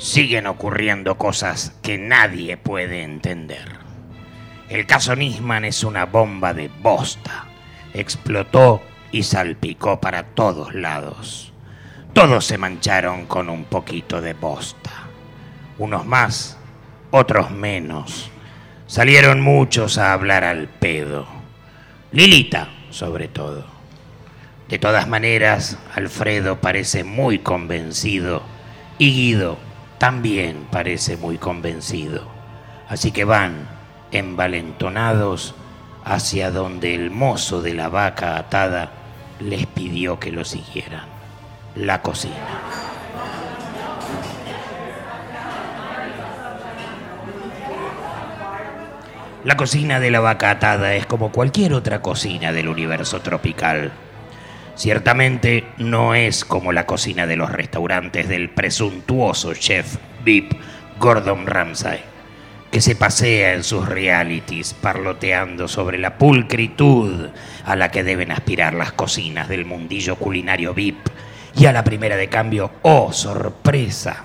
[0.00, 3.68] siguen ocurriendo cosas que nadie puede entender.
[4.70, 7.44] El caso Nisman es una bomba de bosta.
[7.92, 8.80] Explotó
[9.12, 11.52] y salpicó para todos lados.
[12.14, 14.90] Todos se mancharon con un poquito de bosta.
[15.76, 16.56] Unos más,
[17.10, 18.30] otros menos.
[18.86, 21.26] Salieron muchos a hablar al pedo.
[22.10, 23.66] Lilita, sobre todo.
[24.66, 28.42] De todas maneras, Alfredo parece muy convencido
[28.98, 29.69] y Guido
[30.00, 32.22] también parece muy convencido.
[32.88, 33.68] Así que van
[34.12, 35.54] envalentonados
[36.06, 38.92] hacia donde el mozo de la vaca atada
[39.40, 41.04] les pidió que lo siguieran,
[41.74, 42.34] la cocina.
[49.44, 53.92] La cocina de la vaca atada es como cualquier otra cocina del universo tropical.
[54.74, 60.52] Ciertamente no es como la cocina de los restaurantes del presuntuoso chef VIP
[60.98, 62.00] Gordon Ramsay,
[62.70, 67.28] que se pasea en sus realities parloteando sobre la pulcritud
[67.64, 71.08] a la que deben aspirar las cocinas del mundillo culinario VIP
[71.56, 74.24] y a la primera de cambio, oh sorpresa,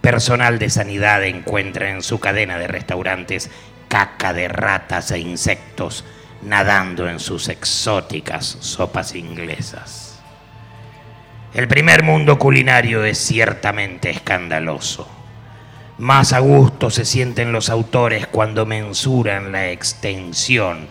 [0.00, 3.50] personal de sanidad encuentra en su cadena de restaurantes
[3.88, 6.04] caca de ratas e insectos
[6.44, 10.20] nadando en sus exóticas sopas inglesas.
[11.54, 15.08] El primer mundo culinario es ciertamente escandaloso.
[15.98, 20.88] Más a gusto se sienten los autores cuando mensuran la extensión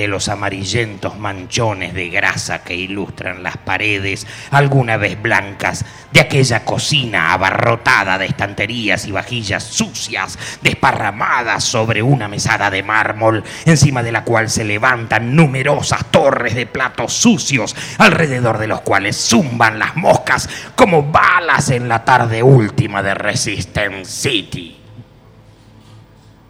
[0.00, 6.64] de los amarillentos manchones de grasa que ilustran las paredes, alguna vez blancas, de aquella
[6.64, 14.12] cocina abarrotada de estanterías y vajillas sucias, desparramadas sobre una mesada de mármol, encima de
[14.12, 19.96] la cual se levantan numerosas torres de platos sucios, alrededor de los cuales zumban las
[19.96, 24.79] moscas como balas en la tarde última de Resistance City.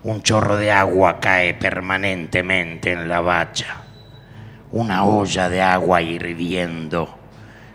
[0.03, 3.83] Un chorro de agua cae permanentemente en la bacha.
[4.73, 7.19] Una olla de agua hirviendo.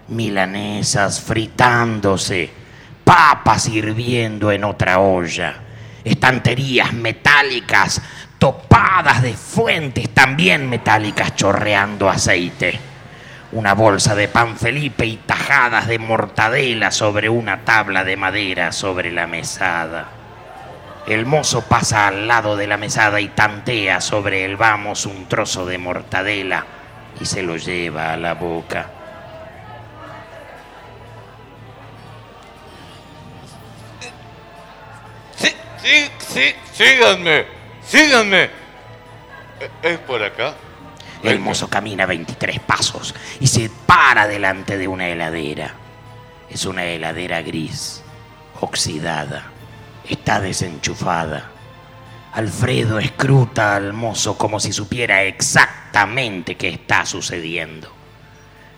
[0.08, 2.50] Milanesas fritándose.
[3.04, 5.54] Papas hirviendo en otra olla.
[6.04, 8.02] Estanterías metálicas
[8.40, 12.80] topadas de fuentes también metálicas chorreando aceite.
[13.52, 19.12] Una bolsa de pan Felipe y tajadas de mortadela sobre una tabla de madera sobre
[19.12, 20.15] la mesada.
[21.08, 25.64] El mozo pasa al lado de la mesada y tantea sobre el vamos un trozo
[25.68, 26.66] de mortadela
[27.22, 28.90] y se lo lleva a la boca.
[35.36, 37.46] Sí, sí, sí, síganme,
[37.86, 38.50] síganme.
[39.84, 40.56] ¿Es por acá?
[41.22, 45.72] El mozo camina 23 pasos y se para delante de una heladera.
[46.50, 48.04] Es una heladera gris,
[48.60, 49.52] oxidada
[50.10, 51.52] está desenchufada.
[52.34, 57.88] Alfredo escruta al mozo como si supiera exactamente qué está sucediendo.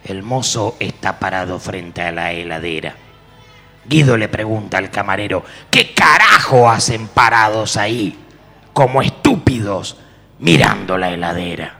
[0.03, 2.95] El mozo está parado frente a la heladera.
[3.85, 8.17] Guido le pregunta al camarero, ¿qué carajo hacen parados ahí,
[8.73, 9.97] como estúpidos,
[10.39, 11.79] mirando la heladera?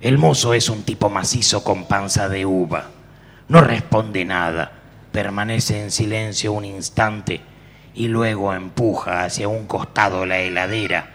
[0.00, 2.90] El mozo es un tipo macizo con panza de uva.
[3.48, 4.72] No responde nada,
[5.12, 7.40] permanece en silencio un instante
[7.94, 11.10] y luego empuja hacia un costado la heladera,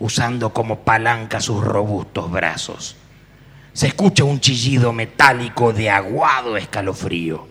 [0.00, 2.96] usando como palanca sus robustos brazos.
[3.72, 7.46] Se escucha un chillido metálico de aguado escalofrío.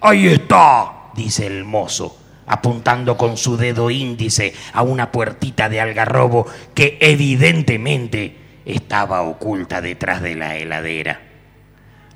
[0.00, 6.46] Ahí está, dice el mozo, apuntando con su dedo índice a una puertita de algarrobo
[6.74, 11.20] que evidentemente estaba oculta detrás de la heladera.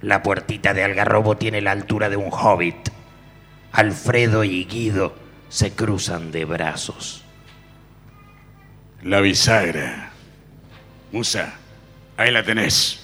[0.01, 2.91] La puertita de algarrobo tiene la altura de un hobbit.
[3.73, 7.25] Alfredo y Guido se cruzan de brazos.
[9.03, 10.11] La bisagra.
[11.13, 11.55] Musa,
[12.17, 13.01] ahí la tenés.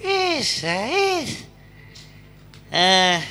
[0.00, 1.46] Esa es.
[2.70, 3.24] Ajá.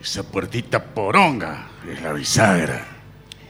[0.00, 2.86] Esa puertita poronga es la bisagra.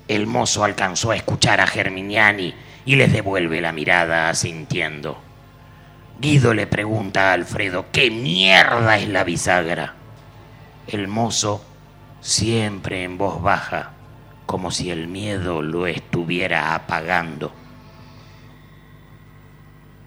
[0.09, 2.55] El mozo alcanzó a escuchar a Germiniani
[2.85, 5.21] y les devuelve la mirada asintiendo.
[6.21, 9.95] Guido le pregunta a Alfredo, ¿qué mierda es la bisagra?
[10.87, 11.65] El mozo,
[12.21, 13.93] siempre en voz baja,
[14.47, 17.53] como si el miedo lo estuviera apagando.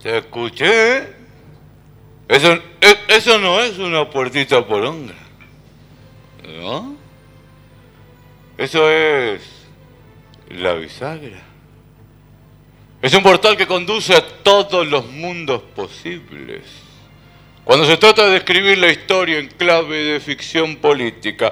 [0.01, 1.15] Te escuché.
[2.27, 5.13] Eso, e- eso no es una puertita poronga.
[6.59, 6.95] ¿No?
[8.57, 9.41] Eso es
[10.49, 11.41] la bisagra.
[13.01, 16.63] Es un portal que conduce a todos los mundos posibles.
[17.65, 21.51] Cuando se trata de escribir la historia en clave de ficción política,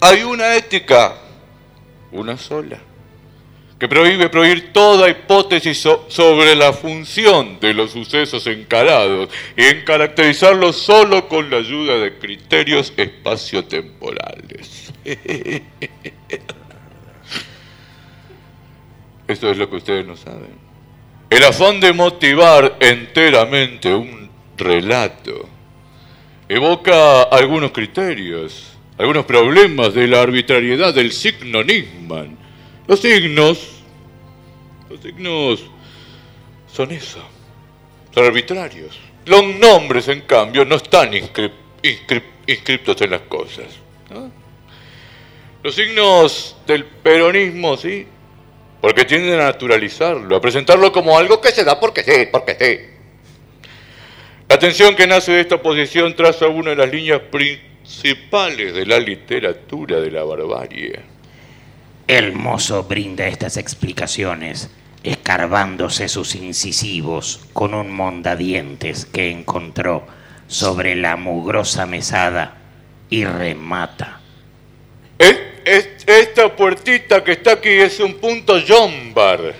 [0.00, 1.16] hay una ética,
[2.10, 2.78] una sola,
[3.78, 9.84] que prohíbe prohibir toda hipótesis so- sobre la función de los sucesos encarados y en
[9.84, 14.90] caracterizarlos solo con la ayuda de criterios espaciotemporales.
[19.28, 20.64] Esto es lo que ustedes no saben.
[21.28, 24.23] El afán de motivar enteramente un
[24.56, 25.48] relato
[26.48, 32.36] evoca algunos criterios, algunos problemas de la arbitrariedad del signo Nisman.
[32.86, 33.82] Los signos,
[34.90, 35.64] los signos
[36.72, 37.18] son eso,
[38.14, 38.98] son arbitrarios.
[39.26, 41.50] Los nombres, en cambio, no están inscri-
[41.82, 43.66] inscri- inscriptos en las cosas.
[45.62, 48.06] Los signos del peronismo, sí,
[48.82, 52.93] porque tienden a naturalizarlo, a presentarlo como algo que se da porque sí, porque sí.
[54.48, 58.98] La tensión que nace de esta posición traza una de las líneas principales de la
[59.00, 61.00] literatura de la barbarie.
[62.06, 64.70] El mozo brinda estas explicaciones,
[65.02, 70.06] escarbándose sus incisivos con un mondadientes que encontró
[70.46, 72.58] sobre la mugrosa mesada
[73.10, 74.20] y remata.
[75.18, 79.54] Es- es- esta puertita que está aquí es un punto John Bar.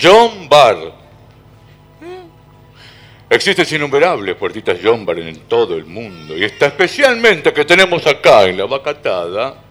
[0.00, 0.95] John Bar.
[3.28, 8.44] Existen innumerables puertitas John Bar en todo el mundo y esta especialmente que tenemos acá
[8.44, 9.62] en la vacatada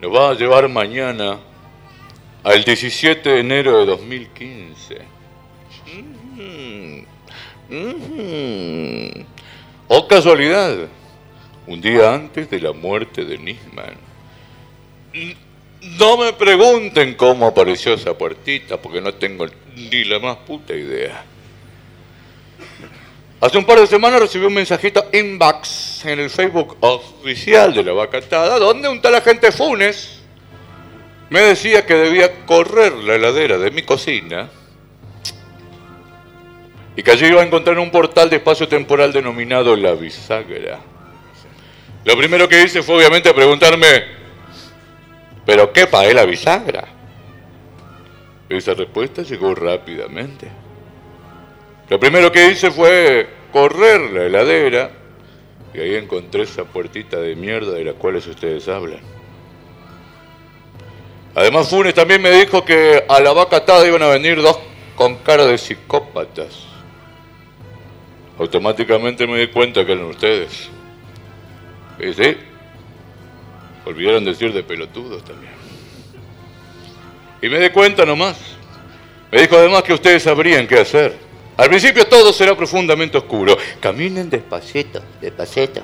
[0.00, 1.38] nos va a llevar mañana
[2.42, 4.98] al 17 de enero de 2015.
[6.36, 7.04] Mm,
[7.68, 9.26] mm.
[9.88, 10.76] Oh casualidad,
[11.66, 13.96] un día antes de la muerte de Nisman.
[15.98, 19.46] No me pregunten cómo apareció esa puertita, porque no tengo
[19.76, 21.24] ni la más puta idea.
[23.46, 27.92] Hace un par de semanas recibí un mensajito inbox en el Facebook oficial de la
[27.92, 30.18] vacatada, donde un tal agente Funes
[31.30, 34.50] me decía que debía correr la heladera de mi cocina
[36.96, 40.80] y que allí iba a encontrar un portal de espacio temporal denominado La Bisagra.
[42.04, 44.06] Lo primero que hice fue obviamente preguntarme,
[45.44, 46.88] ¿pero qué es la bisagra?
[48.48, 50.50] Esa respuesta llegó rápidamente.
[51.88, 54.90] Lo primero que hice fue correr la heladera
[55.72, 59.00] y ahí encontré esa puertita de mierda de la cual ustedes hablan.
[61.34, 64.58] Además Funes también me dijo que a la vaca atada iban a venir dos
[64.94, 66.66] con cara de psicópatas.
[68.38, 70.68] Automáticamente me di cuenta que eran ustedes.
[71.98, 72.36] ¿Y sí?
[73.86, 75.54] Olvidaron decir de pelotudos también.
[77.40, 78.36] Y me di cuenta nomás.
[79.32, 81.25] Me dijo además que ustedes sabrían qué hacer.
[81.56, 83.56] Al principio todo será profundamente oscuro.
[83.80, 85.80] Caminen despacito, despacito.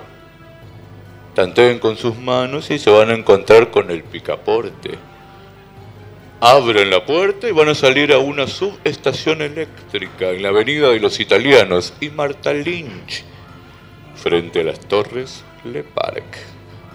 [1.35, 4.99] Tanteen con sus manos y se van a encontrar con el picaporte.
[6.41, 11.01] Abren la puerta y van a salir a una subestación eléctrica en la avenida de
[11.01, 13.25] los italianos y Marta Lynch,
[14.17, 16.25] frente a las torres Le Parc.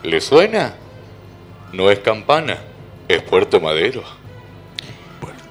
[0.04, 0.76] ¿Le suena?
[1.72, 2.58] No es campana,
[3.08, 4.04] es Puerto Madero.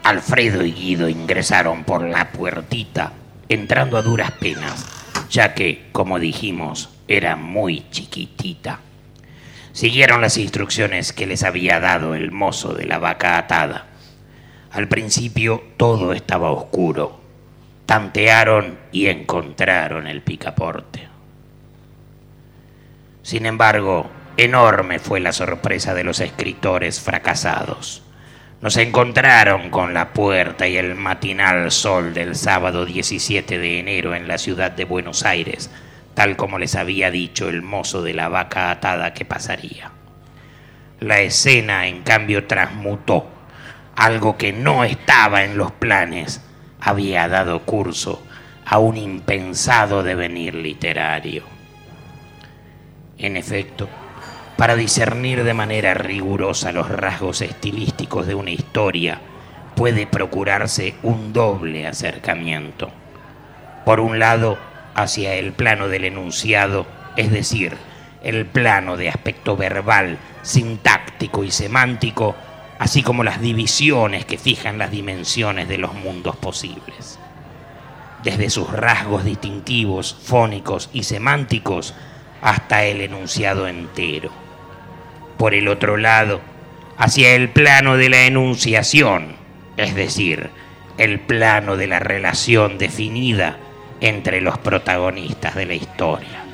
[0.06, 3.12] Alfredo y Guido ingresaron por la puertita,
[3.48, 4.86] entrando a duras penas,
[5.28, 8.78] ya que, como dijimos, era muy chiquitita.
[9.72, 13.86] Siguieron las instrucciones que les había dado el mozo de la vaca atada.
[14.70, 17.20] Al principio todo estaba oscuro.
[17.84, 21.08] Tantearon y encontraron el picaporte.
[23.25, 28.05] Sin embargo, enorme fue la sorpresa de los escritores fracasados.
[28.62, 34.26] Nos encontraron con la puerta y el matinal sol del sábado 17 de enero en
[34.26, 35.70] la ciudad de Buenos Aires,
[36.14, 39.90] tal como les había dicho el mozo de la vaca atada que pasaría.
[41.00, 43.28] La escena, en cambio, transmutó.
[43.94, 46.40] Algo que no estaba en los planes
[46.80, 48.22] había dado curso
[48.64, 51.42] a un impensado devenir literario.
[53.18, 53.86] En efecto,
[54.56, 59.20] para discernir de manera rigurosa los rasgos estilísticos de una historia,
[59.75, 62.90] puede procurarse un doble acercamiento.
[63.84, 64.58] Por un lado,
[64.94, 66.86] hacia el plano del enunciado,
[67.16, 67.76] es decir,
[68.22, 72.34] el plano de aspecto verbal, sintáctico y semántico,
[72.78, 77.18] así como las divisiones que fijan las dimensiones de los mundos posibles.
[78.25, 81.94] Desde sus rasgos distintivos, fónicos y semánticos,
[82.40, 84.45] hasta el enunciado entero
[85.38, 86.40] por el otro lado,
[86.97, 89.37] hacia el plano de la enunciación,
[89.76, 90.50] es decir,
[90.99, 93.59] el plano de la relación definida
[94.00, 96.47] entre los protagonistas de la historia.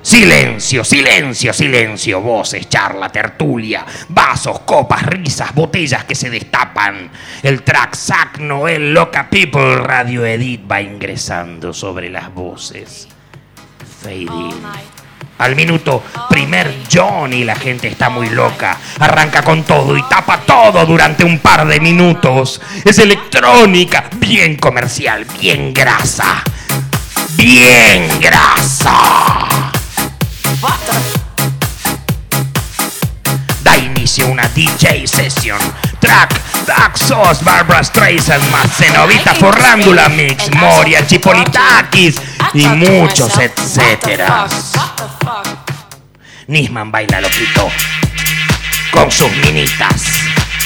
[0.00, 7.10] Silencio, silencio, silencio, voces, charla, tertulia, vasos, copas, risas, botellas que se destapan.
[7.42, 13.08] El track Zack Noel Loca People Radio Edit va ingresando sobre las voces.
[14.00, 14.97] Fade in.
[15.38, 18.76] Al minuto, primer Johnny, la gente está muy loca.
[18.98, 22.60] Arranca con todo y tapa todo durante un par de minutos.
[22.84, 26.42] Es electrónica, bien comercial, bien grasa.
[27.36, 28.98] Bien grasa.
[33.98, 35.58] Inicio una DJ session.
[35.98, 42.14] Track, Daxos, Barbara Streisand, más Cenovita Forrándula Mix, Moria Chipolitakis
[42.54, 44.72] y muchos etcéteras.
[46.46, 47.68] Nisman baila loquito
[48.92, 50.04] con sus minitas.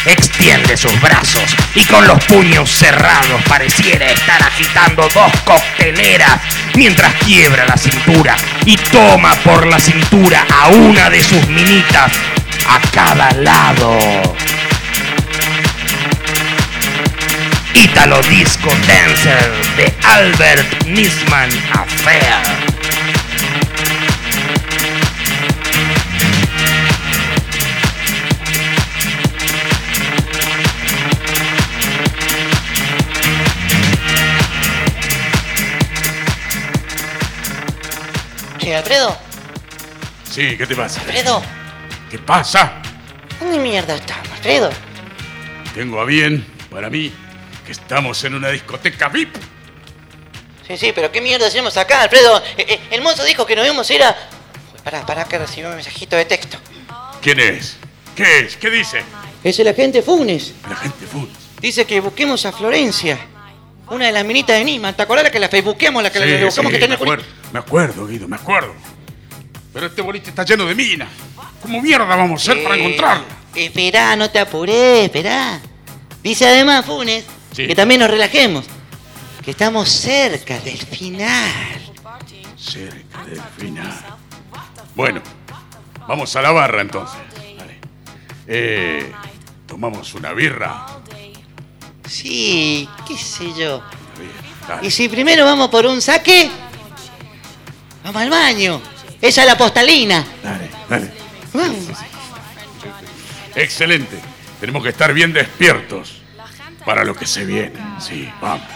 [0.05, 6.39] Extiende sus brazos y con los puños cerrados pareciera estar agitando dos cocteleras
[6.75, 8.37] mientras quiebra la cintura
[8.67, 12.13] y toma por la cintura a una de sus minitas
[12.69, 13.99] a cada lado.
[17.75, 22.43] Italo Disco Dancer de Albert Nisman Affair.
[38.59, 39.17] Che, Alfredo,
[40.31, 41.01] Sí, ¿qué te pasa?
[41.01, 41.43] Alfredo,
[42.13, 42.75] ¿Qué pasa?
[43.41, 44.69] ¿dónde mierda estamos, Alfredo?
[45.75, 47.11] Tengo a bien, para mí,
[47.65, 49.35] que estamos en una discoteca VIP.
[50.69, 52.37] Sí, sí, pero ¿qué mierda hacemos acá, Alfredo?
[52.59, 54.15] Eh, eh, el mozo dijo que nos íbamos a ir a...
[54.85, 56.59] Pará, pará, que recibí un mensajito de texto.
[57.23, 57.79] ¿Quién es?
[58.15, 58.59] ¿Qué es?
[58.59, 59.03] ¿Qué dice?
[59.43, 60.53] Es el agente Funes.
[60.69, 61.31] La gente full.
[61.63, 63.19] Dice que busquemos a Florencia.
[63.89, 64.93] Una de las minitas de Nima.
[64.93, 66.97] ¿Te acordás la que la facebookeamos, la que Sí, le buscamos sí, que en me
[66.97, 68.75] el acuerdo, me acuerdo, Guido, me acuerdo.
[69.73, 71.09] Pero este boliche está lleno de minas.
[71.63, 73.25] ¿Cómo mierda vamos a hacer para Eh, encontrarla?
[73.55, 75.61] Esperá, no te apurés, esperá.
[76.23, 77.67] Dice además Funes Sí.
[77.67, 78.65] que también nos relajemos.
[79.45, 81.51] Que estamos cerca del final.
[82.57, 83.93] Cerca del final.
[84.95, 85.21] Bueno,
[86.07, 87.19] vamos a la barra entonces.
[87.59, 87.79] Dale.
[88.47, 89.13] Eh,
[89.67, 90.87] tomamos una birra.
[92.09, 93.79] Sí, qué sé yo.
[93.79, 94.87] Una birra, dale.
[94.87, 96.51] Y si primero vamos por un saque,
[98.05, 98.81] vamos al baño.
[99.21, 100.25] Esa es la postalina.
[100.43, 101.13] Dale, dale.
[103.55, 104.19] Excelente.
[104.61, 106.23] Tenemos que estar bien despiertos
[106.85, 107.79] para lo que se viene.
[108.01, 108.67] Sí, vamos.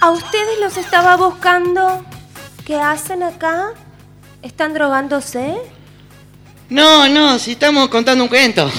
[0.00, 2.04] ¿A ustedes los estaba buscando?
[2.66, 3.72] ¿Qué hacen acá?
[4.42, 5.56] ¿Están drogándose?
[6.68, 8.70] No, no, si estamos contando un cuento.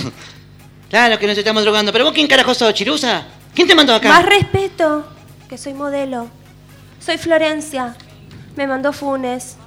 [0.89, 1.91] Claro que nos estamos drogando.
[1.91, 3.25] Pero vos, ¿quién carajo sos, Chirusa?
[3.53, 4.09] ¿Quién te mandó acá?
[4.09, 5.05] Más respeto,
[5.49, 6.27] que soy modelo.
[6.99, 7.95] Soy Florencia.
[8.55, 9.57] Me mandó Funes.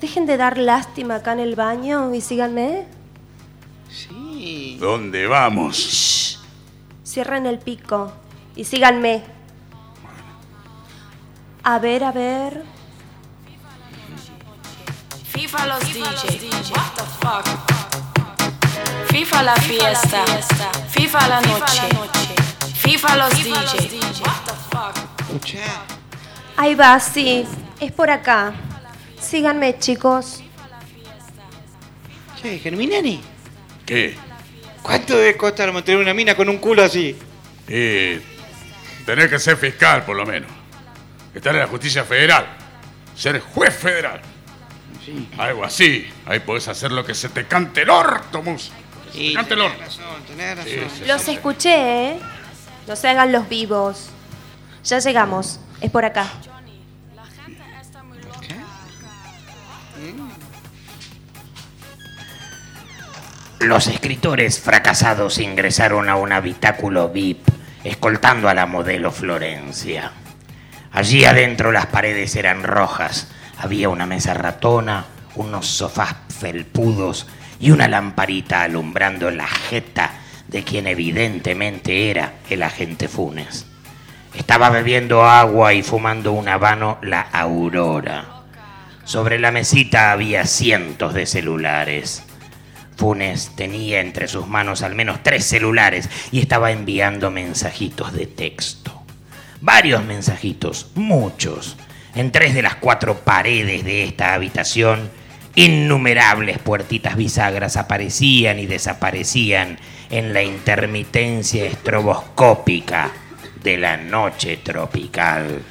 [0.00, 2.86] Dejen de dar lástima acá en el baño y síganme.
[3.90, 4.76] Sí.
[4.80, 6.40] ¿Dónde vamos?
[7.04, 8.12] Cierren el pico
[8.56, 9.22] y síganme.
[11.62, 12.62] A ver, a ver.
[15.52, 16.70] FIFA los DJs.
[16.70, 17.44] What the fuck?
[19.10, 20.24] FIFA la fiesta.
[20.88, 21.82] FIFA la noche.
[22.76, 24.20] FIFA los DJs.
[24.22, 24.96] What the fuck?
[26.56, 27.44] Ahí va, sí.
[27.80, 28.54] Es por acá.
[29.20, 30.42] Síganme, chicos.
[32.40, 33.20] Che, Germinani.
[33.84, 34.16] ¿Qué?
[34.80, 37.14] ¿Cuánto debe costar mantener una mina con un culo así?
[37.68, 38.22] Eh,
[39.04, 40.50] tener que ser fiscal, por lo menos.
[41.34, 42.46] Estar en la justicia federal.
[43.14, 44.31] Ser juez federal.
[45.04, 45.28] Sí.
[45.38, 46.08] Algo así.
[46.26, 48.70] Ahí podés hacer lo que se te cante el orto, mus.
[49.12, 49.78] Se te cante el orto.
[49.80, 50.72] razón, tenés razón.
[50.72, 51.04] Sí, sí.
[51.06, 52.20] Los escuché, ¿eh?
[52.86, 54.10] No se hagan los vivos.
[54.84, 55.60] Ya llegamos.
[55.80, 56.26] Es por acá.
[63.62, 67.48] Los escritores fracasados ingresaron a un habitáculo VIP,
[67.84, 70.10] escoltando a la modelo Florencia.
[70.90, 73.28] Allí adentro las paredes eran rojas,
[73.58, 75.06] había una mesa ratona,
[75.36, 77.26] unos sofás felpudos
[77.60, 80.12] y una lamparita alumbrando la jeta
[80.48, 83.66] de quien evidentemente era el agente Funes.
[84.34, 88.42] Estaba bebiendo agua y fumando un habano la Aurora.
[89.04, 92.24] Sobre la mesita había cientos de celulares.
[92.96, 99.02] Funes tenía entre sus manos al menos tres celulares y estaba enviando mensajitos de texto.
[99.60, 101.76] Varios mensajitos, muchos.
[102.14, 105.10] En tres de las cuatro paredes de esta habitación,
[105.54, 109.78] innumerables puertitas bisagras aparecían y desaparecían
[110.10, 113.10] en la intermitencia estroboscópica
[113.62, 115.62] de la noche tropical.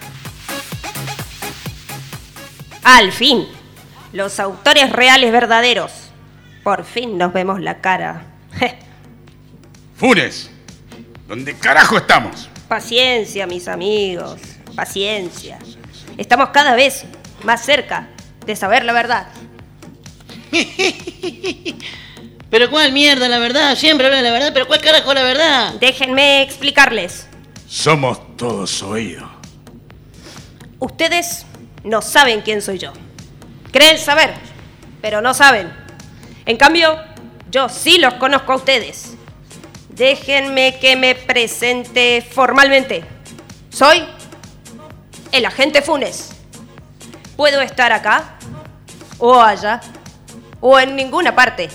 [2.84, 3.46] Al fin,
[4.12, 5.92] los autores reales verdaderos.
[6.64, 8.26] Por fin nos vemos la cara.
[9.96, 10.50] Funes,
[11.28, 12.50] ¿dónde carajo estamos?
[12.68, 14.42] Paciencia, mis amigos.
[14.76, 15.60] Paciencia.
[16.18, 17.06] Estamos cada vez
[17.44, 18.08] más cerca
[18.46, 19.28] de saber la verdad.
[22.52, 25.74] Pero cuál mierda la verdad, siempre habla de la verdad, pero cuál carajo la verdad.
[25.80, 27.28] Déjenme explicarles.
[27.66, 29.30] Somos todos oídos.
[30.78, 31.46] Ustedes
[31.86, 32.92] no saben quién soy yo.
[33.72, 34.34] Creen saber,
[35.02, 35.72] pero no saben.
[36.46, 37.00] En cambio,
[37.50, 39.14] yo sí los conozco a ustedes.
[39.88, 43.06] Déjenme que me presente formalmente.
[43.70, 44.04] Soy
[45.32, 46.32] el agente Funes.
[47.36, 48.36] Puedo estar acá,
[49.18, 49.82] o allá,
[50.60, 51.70] o en ninguna parte.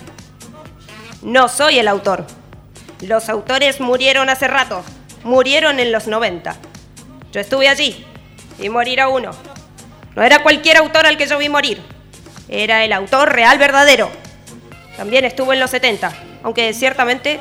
[1.23, 2.27] No soy el autor.
[3.01, 4.85] Los autores murieron hace rato.
[5.25, 6.57] Murieron en los 90.
[7.33, 8.07] Yo estuve allí
[8.59, 9.33] y morirá uno.
[10.15, 11.83] No era cualquier autor al que yo vi morir.
[12.49, 14.11] Era el autor real verdadero.
[14.97, 17.41] También estuvo en los 70, aunque ciertamente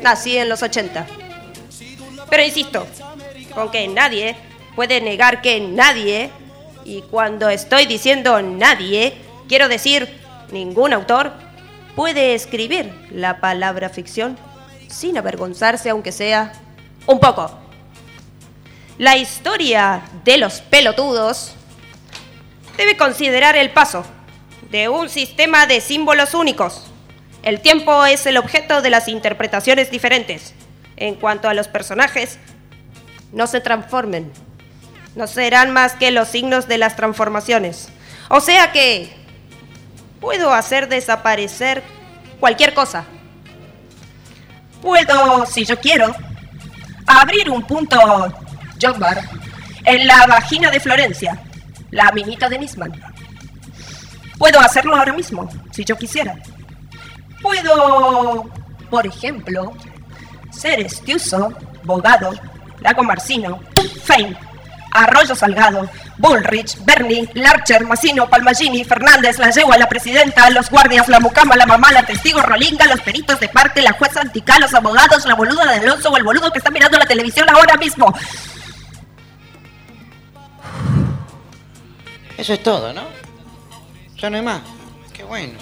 [0.00, 1.06] nací en los 80.
[2.30, 2.86] Pero insisto,
[3.54, 4.36] con que nadie
[4.80, 6.30] puede negar que nadie,
[6.86, 9.14] y cuando estoy diciendo nadie,
[9.46, 10.08] quiero decir
[10.52, 11.34] ningún autor,
[11.94, 14.38] puede escribir la palabra ficción
[14.88, 16.52] sin avergonzarse, aunque sea
[17.06, 17.50] un poco.
[18.96, 21.52] La historia de los pelotudos
[22.78, 24.02] debe considerar el paso
[24.70, 26.86] de un sistema de símbolos únicos.
[27.42, 30.54] El tiempo es el objeto de las interpretaciones diferentes.
[30.96, 32.38] En cuanto a los personajes,
[33.30, 34.32] no se transformen.
[35.14, 37.88] No serán más que los signos de las transformaciones.
[38.28, 39.12] O sea que
[40.20, 41.82] puedo hacer desaparecer
[42.38, 43.04] cualquier cosa.
[44.82, 46.14] Puedo, si yo quiero,
[47.06, 47.98] abrir un punto
[48.80, 49.20] Jogbar
[49.84, 51.40] en la vagina de Florencia,
[51.90, 52.92] la minita de Nisman.
[54.38, 56.36] Puedo hacerlo ahora mismo, si yo quisiera.
[57.42, 58.50] Puedo,
[58.88, 59.74] por ejemplo,
[60.50, 61.52] ser Estiuso,
[61.84, 62.32] Bogado,
[62.80, 63.60] Lago Marcino,
[64.04, 64.36] Fein,
[64.90, 71.20] Arroyo Salgado, Bullrich, Bernie, Larcher, Massino, Palmagini, Fernández, la yegua, la presidenta, los guardias, la
[71.20, 75.24] mucama, la mamá, la testigo, Rolinga, los peritos de parte, la jueza antica, los abogados,
[75.26, 78.12] la boluda de Alonso o el boludo que está mirando la televisión ahora mismo.
[82.36, 83.02] Eso es todo, ¿no?
[84.16, 84.62] Ya no hay más.
[85.12, 85.58] Qué bueno.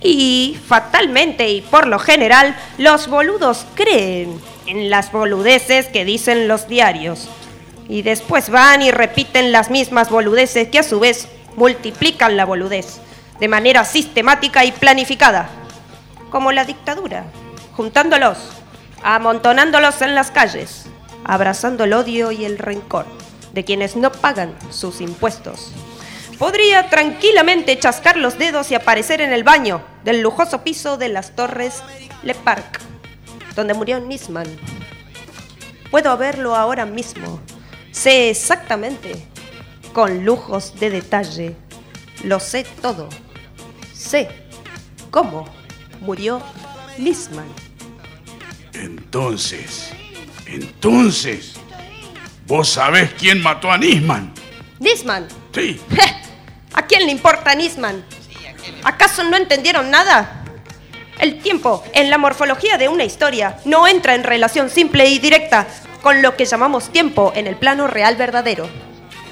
[0.00, 6.68] Y fatalmente y por lo general, los boludos creen en las boludeces que dicen los
[6.68, 7.28] diarios.
[7.88, 13.00] Y después van y repiten las mismas boludeces que a su vez multiplican la boludez
[13.40, 15.48] de manera sistemática y planificada.
[16.30, 17.24] Como la dictadura,
[17.72, 18.38] juntándolos,
[19.02, 20.86] amontonándolos en las calles,
[21.24, 23.06] abrazando el odio y el rencor
[23.52, 25.72] de quienes no pagan sus impuestos.
[26.38, 31.36] Podría tranquilamente chascar los dedos y aparecer en el baño del lujoso piso de las
[31.36, 31.82] Torres
[32.24, 32.80] Le Parc,
[33.54, 34.48] donde murió Nisman.
[35.90, 37.40] Puedo verlo ahora mismo.
[37.94, 39.14] Sé exactamente,
[39.92, 41.54] con lujos de detalle.
[42.24, 43.08] Lo sé todo.
[43.94, 44.28] Sé
[45.12, 45.48] cómo
[46.00, 46.42] murió
[46.98, 47.46] Nisman.
[48.72, 49.92] Entonces,
[50.44, 51.54] entonces,
[52.48, 54.34] ¿vos sabés quién mató a Nisman?
[54.80, 55.28] Nisman.
[55.54, 55.80] Sí.
[56.74, 58.04] ¿A quién le importa Nisman?
[58.82, 60.44] ¿Acaso no entendieron nada?
[61.20, 65.68] El tiempo, en la morfología de una historia, no entra en relación simple y directa
[66.04, 68.68] con lo que llamamos tiempo en el plano real verdadero.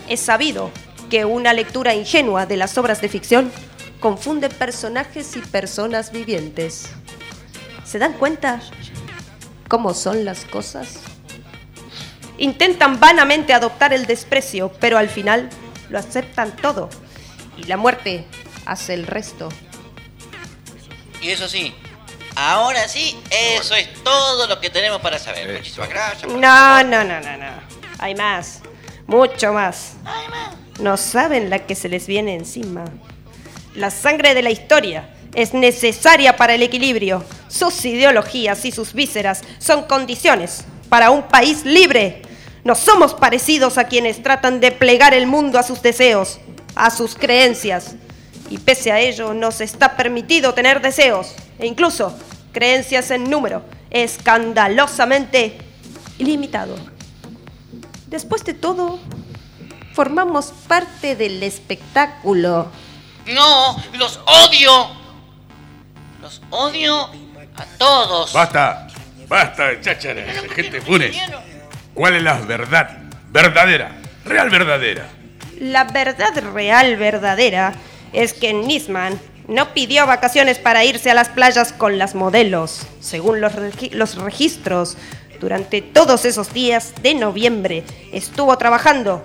[0.08, 0.70] Es sabido
[1.10, 3.52] que una lectura ingenua de las obras de ficción
[4.00, 6.88] confunde personajes y personas vivientes.
[7.84, 8.62] ¿Se dan cuenta
[9.68, 11.00] cómo son las cosas?
[12.38, 15.50] Intentan vanamente adoptar el desprecio, pero al final
[15.90, 16.88] lo aceptan todo.
[17.58, 18.24] Y la muerte
[18.64, 19.50] hace el resto.
[21.20, 21.74] Y eso sí,
[22.36, 25.48] ahora sí, eso es todo lo que tenemos para saber.
[25.50, 25.58] Eso.
[25.58, 26.22] Muchísimas gracias.
[26.22, 27.62] por No, no, no, no, no.
[27.98, 28.60] Hay más.
[29.06, 29.94] Mucho más.
[30.80, 32.84] No saben la que se les viene encima.
[33.74, 37.24] La sangre de la historia es necesaria para el equilibrio.
[37.48, 42.22] Sus ideologías y sus vísceras son condiciones para un país libre.
[42.64, 46.38] No somos parecidos a quienes tratan de plegar el mundo a sus deseos,
[46.74, 47.96] a sus creencias.
[48.52, 52.14] Y pese a ello nos está permitido tener deseos e incluso
[52.52, 55.56] creencias en número escandalosamente
[56.18, 56.76] ilimitado.
[58.08, 58.98] Después de todo,
[59.94, 62.70] formamos parte del espectáculo.
[63.28, 64.90] No, los odio.
[66.20, 67.04] Los odio
[67.56, 68.34] a todos.
[68.34, 68.86] Basta,
[69.28, 71.16] basta de cháchara, gente Funes.
[71.94, 72.98] ¿Cuál es la verdad?
[73.30, 75.08] Verdadera, real verdadera.
[75.58, 77.72] La verdad real verdadera
[78.12, 82.82] es que Nisman no pidió vacaciones para irse a las playas con las modelos.
[83.00, 83.52] Según los,
[83.92, 84.96] los registros,
[85.40, 89.22] durante todos esos días de noviembre estuvo trabajando.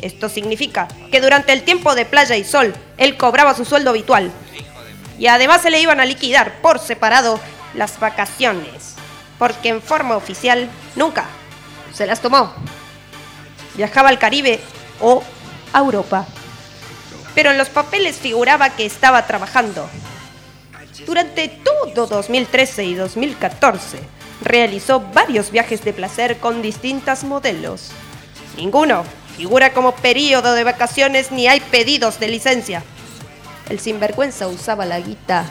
[0.00, 4.30] Esto significa que durante el tiempo de playa y sol, él cobraba su sueldo habitual.
[5.18, 7.40] Y además se le iban a liquidar por separado
[7.74, 8.94] las vacaciones.
[9.38, 11.26] Porque en forma oficial nunca
[11.92, 12.52] se las tomó.
[13.76, 14.60] Viajaba al Caribe
[15.00, 15.22] o
[15.72, 16.26] a Europa.
[17.36, 19.88] Pero en los papeles figuraba que estaba trabajando.
[21.06, 23.98] Durante todo 2013 y 2014
[24.42, 27.90] realizó varios viajes de placer con distintas modelos.
[28.56, 29.04] Ninguno
[29.36, 32.82] figura como periodo de vacaciones ni hay pedidos de licencia.
[33.68, 35.44] El sinvergüenza usaba la guita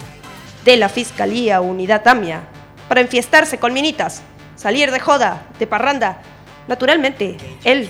[0.64, 2.48] de la Fiscalía Unidad AMIA
[2.90, 4.24] para enfiestarse con minitas,
[4.56, 6.20] salir de joda, de parranda.
[6.68, 7.88] Naturalmente, él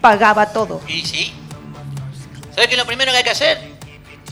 [0.00, 0.80] pagaba todo.
[0.88, 1.34] ¿Y?
[2.50, 3.58] ¿Sabes qué es lo primero que hay que hacer?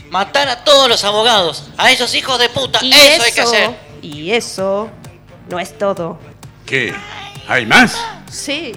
[0.09, 2.79] Matar a todos los abogados, a esos hijos de puta.
[2.81, 3.69] Y Eso, hay que hacer.
[4.01, 4.89] Y eso
[5.49, 6.19] no es todo.
[6.65, 6.93] ¿Qué?
[7.47, 7.97] ¿Hay más?
[8.31, 8.73] Sí.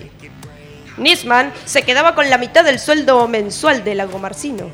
[0.97, 4.71] Nisman se quedaba con la mitad del sueldo mensual de Lagomarcino.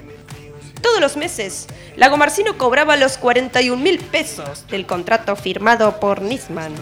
[0.82, 6.74] Todos los meses, Lagomarcino cobraba los 41 mil pesos del contrato firmado por Nisman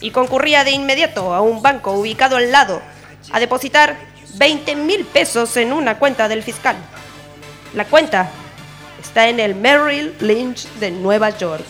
[0.00, 2.80] y concurría de inmediato a un banco ubicado al lado
[3.32, 3.96] a depositar
[4.34, 6.76] 20 mil pesos en una cuenta del fiscal.
[7.74, 8.30] La cuenta
[9.00, 11.66] está en el Merrill Lynch de Nueva York,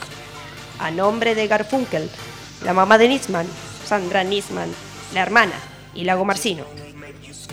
[0.79, 2.09] a nombre de Garfunkel,
[2.65, 3.47] la mamá de Nisman,
[3.85, 4.73] Sandra Nisman,
[5.15, 5.55] la hermana
[5.95, 6.65] y Lago Marcino,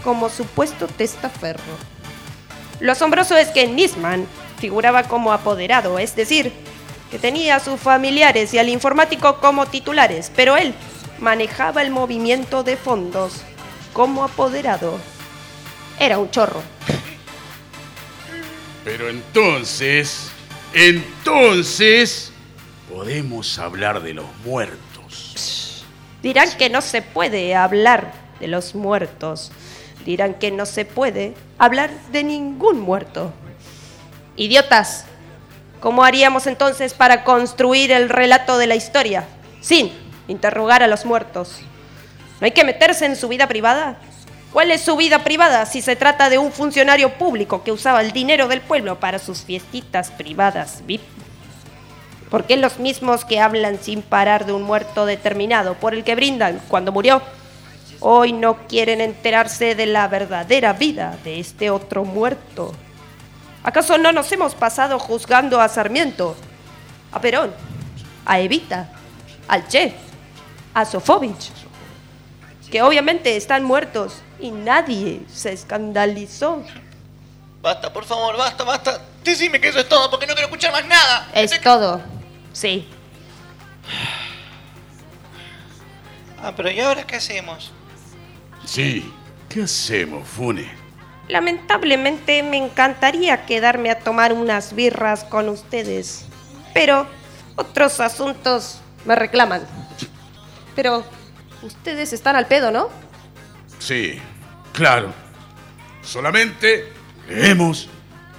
[0.03, 1.62] como supuesto testaferro.
[2.79, 4.27] Lo asombroso es que Nisman
[4.60, 6.51] figuraba como apoderado, es decir,
[7.10, 10.73] que tenía a sus familiares y al informático como titulares, pero él
[11.19, 13.41] manejaba el movimiento de fondos
[13.93, 14.97] como apoderado.
[15.99, 16.62] Era un chorro.
[18.84, 20.30] Pero entonces,
[20.74, 22.32] entonces,
[22.91, 25.86] podemos hablar de los muertos.
[26.22, 29.52] Dirán que no se puede hablar de los muertos.
[30.06, 33.34] Dirán que no se puede hablar de ningún muerto.
[34.36, 35.06] Idiotas,
[35.80, 39.26] ¿cómo haríamos entonces para construir el relato de la historia
[39.62, 39.91] sin
[40.28, 41.60] interrogar a los muertos?
[42.41, 43.98] ¿No hay que meterse en su vida privada?
[44.53, 48.11] ¿Cuál es su vida privada si se trata de un funcionario público que usaba el
[48.11, 50.83] dinero del pueblo para sus fiestitas privadas?
[52.29, 56.13] ¿Por qué los mismos que hablan sin parar de un muerto determinado por el que
[56.13, 57.23] brindan cuando murió,
[57.99, 62.73] hoy no quieren enterarse de la verdadera vida de este otro muerto?
[63.63, 66.35] ¿Acaso no nos hemos pasado juzgando a Sarmiento,
[67.11, 67.51] a Perón,
[68.23, 68.91] a Evita,
[69.47, 69.95] al Che,
[70.75, 71.49] a Sofovich,
[72.69, 76.62] que obviamente están muertos y nadie se escandalizó?
[77.62, 79.01] Basta, por favor, basta, basta.
[79.23, 81.29] Decime que eso es todo, porque no quiero escuchar más nada.
[81.34, 82.01] Es todo,
[82.51, 82.86] sí.
[86.41, 87.71] Ah, pero ¿y ahora qué hacemos?
[88.65, 89.10] Sí,
[89.47, 90.67] ¿qué hacemos, Funes?
[91.29, 96.25] Lamentablemente me encantaría quedarme a tomar unas birras con ustedes,
[96.73, 97.08] pero
[97.56, 99.65] otros asuntos me reclaman.
[100.75, 101.06] Pero
[101.62, 102.89] ustedes están al pedo, ¿no?
[103.79, 104.21] Sí,
[104.73, 105.13] claro.
[106.01, 106.91] Solamente
[107.29, 107.88] leemos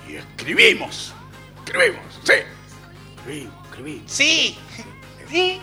[0.09, 1.15] y escribimos.
[1.65, 2.33] Escribimos, sí.
[3.17, 4.59] Escribimos, escribimos, Sí,
[5.31, 5.61] sí.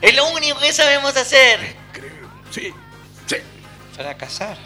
[0.00, 1.76] Es lo único que sabemos hacer.
[1.92, 2.30] escribimos.
[2.50, 2.74] Sí,
[3.26, 3.36] sí.
[3.94, 4.56] Fracasar.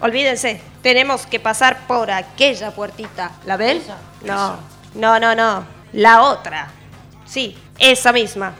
[0.00, 3.32] Olvídense, tenemos que pasar por aquella puertita.
[3.46, 3.82] ¿La ven?
[4.22, 4.58] No,
[4.94, 5.66] no, no, no.
[5.94, 6.68] La otra.
[7.24, 8.54] Sí, esa misma.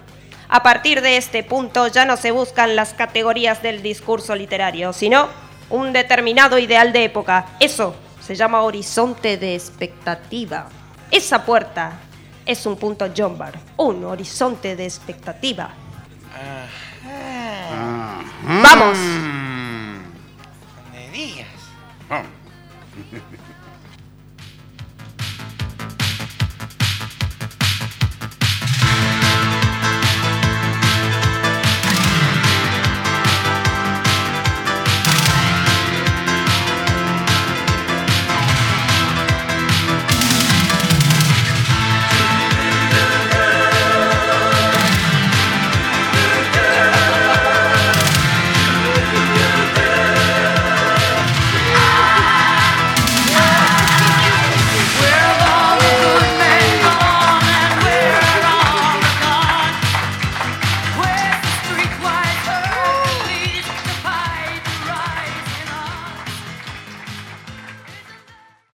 [0.49, 5.29] A partir de este punto ya no se buscan las categorías del discurso literario, sino
[5.71, 7.47] un determinado ideal de época.
[7.61, 10.69] Eso se llama horizonte de expectativa.
[11.11, 11.93] Esa puerta
[12.45, 13.39] es un punto John
[13.77, 15.71] un horizonte de expectativa.
[18.43, 18.99] Vamos.
[22.09, 22.29] Vamos.